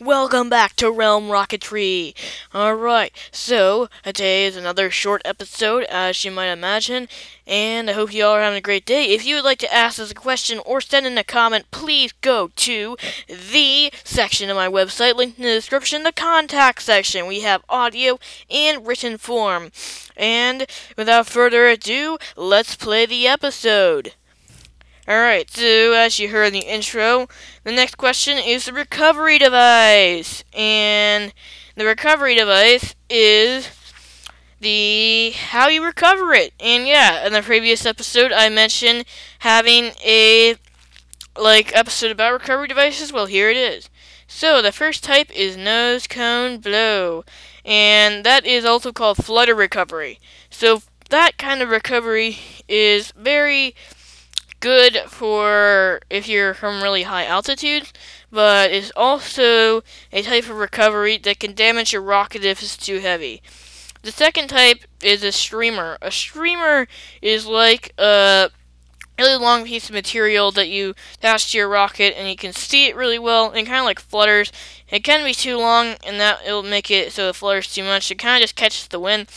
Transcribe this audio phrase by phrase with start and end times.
[0.00, 2.14] Welcome back to Realm Rocketry.
[2.52, 7.06] Alright, so uh, today is another short episode, as you might imagine,
[7.46, 9.04] and I hope you all are having a great day.
[9.04, 12.10] If you would like to ask us a question or send in a comment, please
[12.22, 12.96] go to
[13.28, 17.28] the section of my website, linked in the description, the contact section.
[17.28, 18.18] We have audio
[18.50, 19.70] and written form.
[20.16, 20.66] And
[20.96, 24.14] without further ado, let's play the episode.
[25.06, 27.28] Alright, so as you heard in the intro,
[27.62, 30.44] the next question is the recovery device.
[30.54, 31.34] And
[31.76, 33.68] the recovery device is
[34.60, 36.54] the how you recover it.
[36.58, 39.04] And yeah, in the previous episode I mentioned
[39.40, 40.56] having a
[41.38, 43.12] like episode about recovery devices.
[43.12, 43.90] Well, here it is.
[44.26, 47.24] So the first type is nose cone blow,
[47.62, 50.18] and that is also called flutter recovery.
[50.48, 50.80] So
[51.10, 53.74] that kind of recovery is very
[54.64, 57.92] good for if you're from really high altitude,
[58.32, 62.98] but it's also a type of recovery that can damage your rocket if it's too
[62.98, 63.42] heavy.
[64.00, 65.98] The second type is a streamer.
[66.00, 66.88] A streamer
[67.20, 68.48] is like a
[69.18, 72.86] really long piece of material that you attach to your rocket and you can see
[72.86, 74.50] it really well and kind of like flutters.
[74.88, 78.10] It can be too long and that it'll make it so it flutters too much.
[78.10, 79.28] It kind of just catches the wind.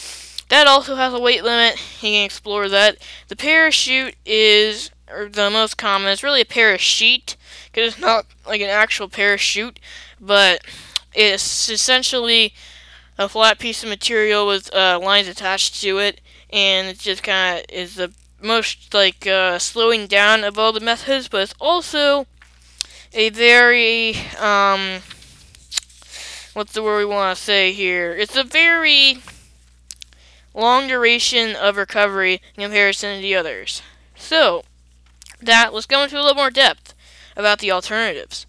[0.47, 1.73] That also has a weight limit.
[2.02, 2.97] You can explore that.
[3.27, 6.11] The parachute is or the most common.
[6.11, 9.80] It's really a parachute because it's not like an actual parachute,
[10.19, 10.61] but
[11.14, 12.53] it's essentially
[13.17, 17.59] a flat piece of material with uh, lines attached to it, and it just kind
[17.59, 22.27] of is the most like uh, slowing down of all the methods, but it's also
[23.14, 24.99] a very um,
[26.53, 28.16] what's the word we want to say here?
[28.16, 29.19] It's a very
[30.53, 33.81] long duration of recovery in comparison to the others.
[34.16, 34.64] So,
[35.41, 36.93] that, let's go into a little more depth
[37.35, 38.45] about the alternatives.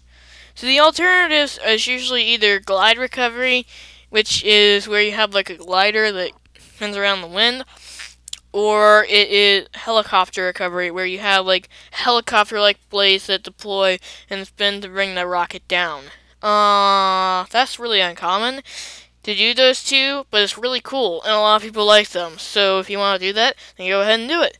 [0.55, 3.65] So the alternatives is usually either glide recovery,
[4.09, 7.63] which is where you have like a glider that spins around the wind,
[8.51, 14.81] or it is helicopter recovery, where you have like helicopter-like blades that deploy and spin
[14.81, 16.05] to bring the rocket down.
[16.41, 18.61] Uh, that's really uncommon
[19.23, 22.37] to do those two, but it's really cool, and a lot of people like them.
[22.37, 24.57] So if you want to do that, then go ahead and do it.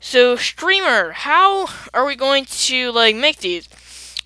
[0.00, 3.68] So, streamer, how are we going to like make these?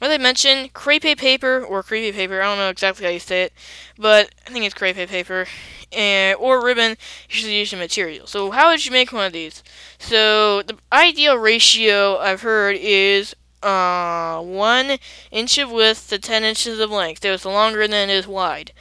[0.01, 2.43] Well, they mentioned crepe paper or creepy paper.
[2.43, 3.53] I don't know exactly how you say it,
[3.97, 5.47] but I think it's crepe paper,
[5.93, 6.97] and or ribbon.
[7.29, 8.27] Usually used in material.
[8.27, 9.63] So, how would you make one of these?
[9.99, 14.99] So, the ideal ratio I've heard is uh, one
[15.31, 17.23] inch of width to ten inches of length.
[17.23, 18.73] So it's longer than it is wide.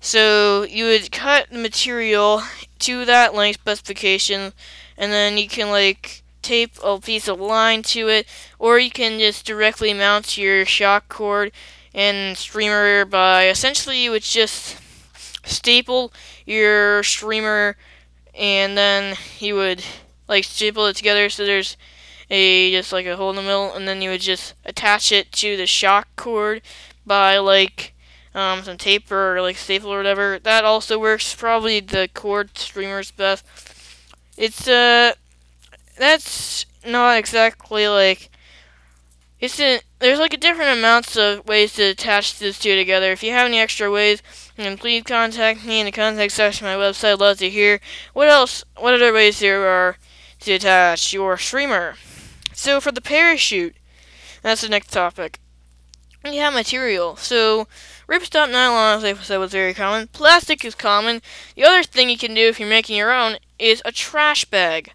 [0.00, 2.42] So you would cut the material
[2.80, 4.52] to that length specification
[4.98, 8.26] and then you can like tape a piece of line to it,
[8.58, 11.52] or you can just directly mount your shock cord
[11.94, 14.76] and streamer by essentially you would just
[15.44, 16.12] staple
[16.44, 17.76] your streamer
[18.34, 19.82] and then you would
[20.28, 21.78] like staple it together so there's
[22.28, 25.32] a just like a hole in the middle and then you would just attach it
[25.32, 26.60] to the shock cord
[27.06, 27.94] by like
[28.34, 30.38] um, some tape or like staple or whatever.
[30.38, 31.34] That also works.
[31.34, 33.44] Probably the cord streamer's best.
[34.38, 35.14] It's uh,
[35.98, 38.30] that's not exactly like.
[39.40, 43.12] It's a, there's like a different amounts of ways to attach these two together.
[43.12, 44.22] If you have any extra ways,
[44.56, 47.12] then please contact me in the contact section of my website.
[47.12, 47.80] I'd love to hear
[48.14, 49.96] what else, what other ways there are
[50.40, 51.94] to attach your streamer.
[52.52, 53.76] So for the parachute,
[54.42, 55.38] that's the next topic.
[56.24, 57.16] You have material.
[57.16, 57.68] So
[58.08, 60.08] ripstop nylon, as I said, was very common.
[60.08, 61.22] Plastic is common.
[61.54, 64.92] The other thing you can do if you're making your own is a trash bag,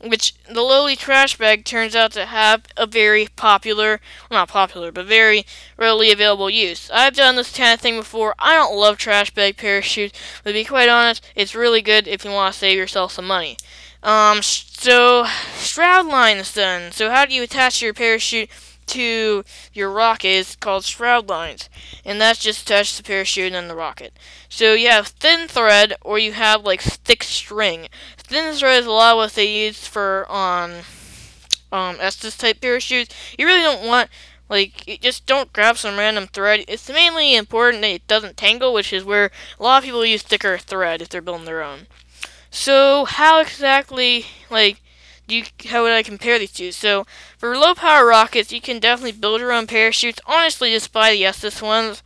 [0.00, 4.00] which the lowly trash bag turns out to have a very popular,
[4.30, 5.44] well, not popular, but very
[5.76, 6.88] readily available use.
[6.92, 8.34] I've done this kind of thing before.
[8.38, 12.24] I don't love trash bag parachutes, but to be quite honest, it's really good if
[12.24, 13.56] you want to save yourself some money.
[14.02, 15.26] Um, so,
[15.58, 16.92] shroud lines then.
[16.92, 18.48] So how do you attach your parachute
[18.90, 21.68] to your rocket is called shroud lines,
[22.04, 24.12] and that's just attached to the parachute and the rocket.
[24.48, 27.88] So you have thin thread, or you have like thick string.
[28.16, 30.80] Thin thread is a lot of what they use for um
[31.72, 33.14] um Estes type parachutes.
[33.38, 34.10] You really don't want
[34.48, 36.64] like just don't grab some random thread.
[36.66, 40.22] It's mainly important that it doesn't tangle, which is where a lot of people use
[40.22, 41.86] thicker thread if they're building their own.
[42.50, 44.82] So how exactly like
[45.30, 46.72] you, how would I compare these two?
[46.72, 47.06] So,
[47.38, 50.20] for low power rockets, you can definitely build your own parachutes.
[50.26, 52.02] Honestly, just buy the Estes ones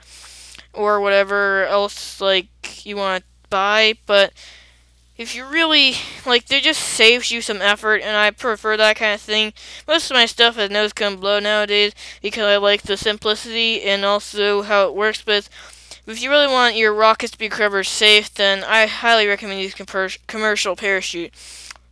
[0.73, 2.49] or whatever else like
[2.87, 3.94] you want to buy.
[4.06, 4.32] But
[5.17, 5.94] if you really
[6.26, 9.53] like, it just saves you some effort, and I prefer that kind of thing.
[9.87, 14.05] Most of my stuff has nose cone blow nowadays because I like the simplicity and
[14.05, 15.23] also how it works.
[15.23, 15.49] But
[16.06, 19.75] if you really want your rockets to be covered safe, then I highly recommend use
[20.27, 21.32] commercial parachute.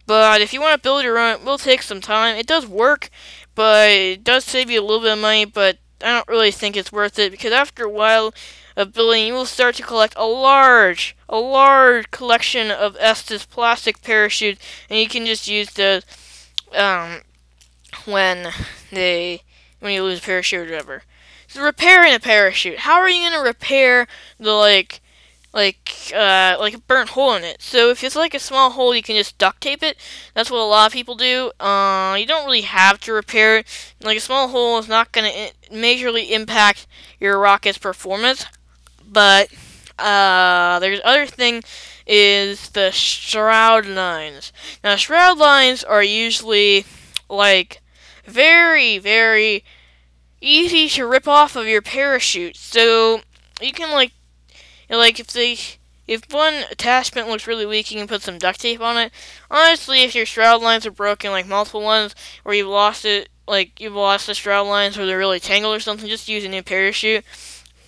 [0.07, 2.37] But if you want to build your own, it will take some time.
[2.37, 3.09] It does work,
[3.55, 5.45] but it does save you a little bit of money.
[5.45, 8.35] But I don't really think it's worth it because after a while
[8.77, 14.03] of building, you will start to collect a large, a large collection of Estes plastic
[14.03, 16.03] parachutes, and you can just use those
[16.75, 17.21] um,
[18.05, 18.51] when
[18.91, 19.43] they
[19.81, 21.03] when you lose a parachute or whatever.
[21.47, 22.81] So repairing a parachute.
[22.81, 24.07] How are you gonna repair
[24.39, 25.01] the like
[25.53, 27.61] like uh, like a burnt hole in it.
[27.61, 29.97] So if it's like a small hole, you can just duct tape it.
[30.35, 31.53] That's what a lot of people do.
[31.61, 33.95] Uh, you don't really have to repair it.
[34.03, 36.87] Like a small hole is not going to majorly impact
[37.21, 38.47] your rocket's performance.
[39.07, 39.49] But
[39.99, 41.63] uh, there's other thing
[42.07, 44.53] is the shroud lines.
[44.83, 46.85] Now shroud lines are usually
[47.29, 47.81] like
[48.25, 49.65] very very
[50.41, 52.57] easy to rip off of your parachute.
[52.57, 53.21] So
[53.61, 54.13] you can like
[54.91, 55.57] like if they
[56.07, 59.13] if one attachment looks really weak, you can put some duct tape on it.
[59.51, 62.15] Honestly, if your shroud lines are broken, like multiple ones,
[62.45, 65.81] or you've lost it, like you've lost the shroud lines, or they're really tangled or
[65.81, 67.25] something, just use a new parachute.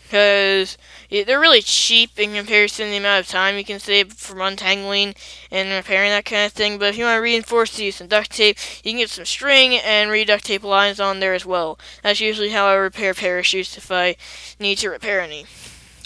[0.05, 0.79] Because
[1.11, 5.15] they're really cheap in comparison to the amount of time you can save from untangling
[5.51, 6.79] and repairing that kind of thing.
[6.79, 8.59] But if you want to reinforce, use some duct tape.
[8.85, 11.81] You can get some string and re-duct tape lines on there as well.
[12.03, 14.15] That's usually how I repair parachutes if I
[14.61, 15.47] need to repair any.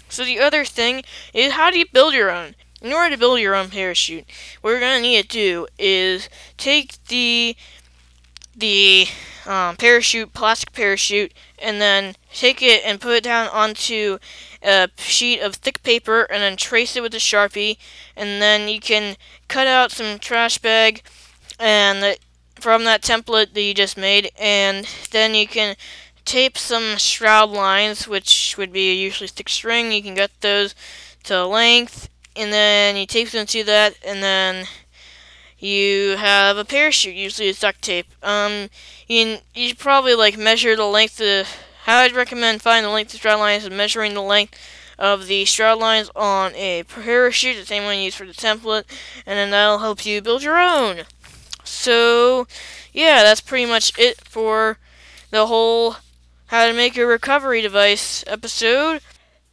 [0.08, 1.02] So the other thing
[1.32, 2.54] is how do you build your own?
[2.80, 4.24] In order to build your own parachute,
[4.60, 7.56] what you're gonna need to do is take the
[8.54, 9.06] the
[9.46, 14.18] um, parachute, plastic parachute, and then take it and put it down onto
[14.62, 17.78] a sheet of thick paper, and then trace it with a sharpie,
[18.16, 19.16] and then you can
[19.48, 21.02] cut out some trash bag,
[21.58, 22.18] and the,
[22.56, 25.76] from that template that you just made, and then you can
[26.28, 29.90] tape some shroud lines, which would be usually thick string.
[29.90, 30.74] You can get those
[31.24, 34.66] to length, and then you tape them to that, and then
[35.58, 37.14] you have a parachute.
[37.14, 38.06] Usually it's duct tape.
[38.22, 38.68] Um,
[39.08, 41.48] you you should probably like measure the length of.
[41.84, 44.58] How I'd recommend finding the length of shroud lines and measuring the length
[44.98, 48.84] of the shroud lines on a parachute, the same one you use for the template,
[49.24, 51.04] and then that'll help you build your own.
[51.64, 52.46] So,
[52.92, 54.76] yeah, that's pretty much it for
[55.30, 55.96] the whole
[56.48, 59.02] how to Make a Recovery Device episode.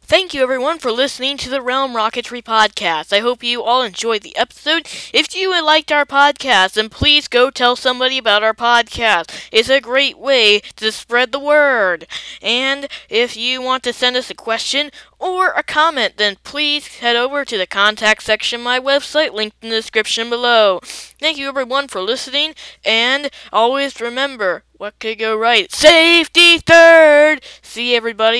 [0.08, 3.12] Thank you everyone for listening to the Realm Rocketry podcast.
[3.12, 4.86] I hope you all enjoyed the episode.
[5.12, 9.48] If you liked our podcast, then please go tell somebody about our podcast.
[9.50, 12.06] It's a great way to spread the word.
[12.40, 17.16] And if you want to send us a question or a comment, then please head
[17.16, 20.78] over to the contact section of my website linked in the description below.
[20.84, 22.54] Thank you everyone for listening
[22.84, 25.72] and always remember what could go right.
[25.72, 27.40] Safety third.
[27.62, 28.34] See everybody.